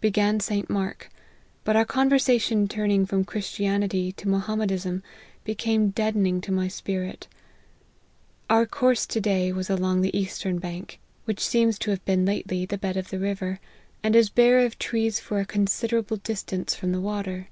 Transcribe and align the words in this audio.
Began 0.00 0.40
St. 0.40 0.68
Mark; 0.68 1.10
but 1.62 1.76
our 1.76 1.84
conversation 1.84 2.66
turning 2.66 3.06
from 3.06 3.24
Christian 3.24 3.84
ity 3.84 4.10
to 4.14 4.26
Mohammedism, 4.26 5.04
became 5.44 5.90
deadening 5.90 6.40
to 6.40 6.50
my 6.50 6.66
spirit. 6.66 7.28
Our 8.50 8.66
course 8.66 9.06
to 9.06 9.20
day 9.20 9.52
was 9.52 9.70
along 9.70 10.00
the 10.00 10.18
eastern 10.18 10.58
bank, 10.58 10.98
which 11.24 11.38
seems 11.38 11.78
to 11.78 11.92
have 11.92 12.04
been 12.04 12.26
lately 12.26 12.66
the 12.66 12.76
bed 12.76 12.96
of 12.96 13.06
76 13.06 13.06
XJFE 13.06 13.18
OF 13.18 13.20
HENRY 13.20 13.28
MARTY 13.28 13.38
X. 13.38 13.40
the 13.44 13.46
river, 13.46 13.72
and 14.02 14.16
is 14.16 14.28
bare 14.28 14.58
of 14.66 14.78
trees 14.80 15.20
for 15.20 15.38
a 15.38 15.46
considerable 15.46 16.16
distance 16.16 16.74
from 16.74 16.90
the 16.90 17.00
water. 17.00 17.48